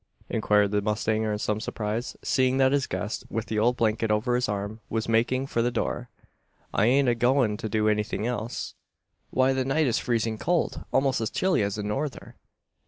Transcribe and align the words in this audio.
inquired 0.29 0.71
the 0.71 0.81
mustanger 0.81 1.31
in 1.31 1.37
some 1.37 1.59
surprise 1.59 2.17
seeing 2.23 2.57
that 2.57 2.71
his 2.71 2.87
guest, 2.87 3.23
with 3.29 3.45
the 3.45 3.59
old 3.59 3.77
blanket 3.77 4.09
over 4.09 4.33
his 4.33 4.49
arm, 4.49 4.79
was 4.89 5.07
making 5.07 5.45
for 5.45 5.61
the 5.61 5.69
door. 5.69 6.09
"I 6.73 6.85
ain't 6.87 7.07
agoin' 7.07 7.55
to 7.57 7.69
do 7.69 7.87
anythin' 7.87 8.25
else." 8.25 8.73
"Why, 9.29 9.53
the 9.53 9.63
night 9.63 9.85
is 9.85 9.99
freezing 9.99 10.39
cold 10.39 10.83
almost 10.91 11.21
as 11.21 11.29
chilly 11.29 11.61
as 11.61 11.77
a 11.77 11.83
norther!" 11.83 12.35